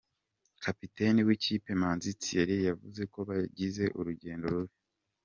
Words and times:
Kapiteni 0.63 1.19
w’ikipe 1.27 1.69
Manzi 1.81 2.09
Thierry 2.21 2.57
yavuze 2.69 3.01
ko 3.13 3.19
bagize 3.29 3.83
urugendo 3.99 4.45
rubi. 4.53 4.75